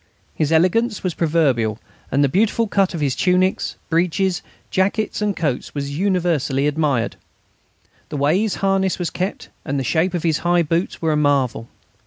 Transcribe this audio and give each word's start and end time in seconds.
His 0.33 0.51
elegance 0.51 1.03
was 1.03 1.13
proverbial, 1.13 1.77
and 2.11 2.23
the 2.23 2.27
beautiful 2.27 2.65
cut 2.67 2.95
of 2.95 3.01
his 3.01 3.15
tunics, 3.15 3.75
breeches, 3.87 4.41
jackets, 4.71 5.21
and 5.21 5.35
coats 5.37 5.75
was 5.75 5.95
universally 5.95 6.65
admired. 6.65 7.17
The 8.09 8.17
way 8.17 8.39
his 8.41 8.55
harness 8.65 8.97
was 8.97 9.11
kept 9.11 9.49
and 9.63 9.79
the 9.79 9.83
shape 9.83 10.15
of 10.15 10.23
his 10.23 10.39
high 10.39 10.63
boots 10.63 11.03
were 11.03 11.11
a 11.11 11.15
marvel. 11.17 11.67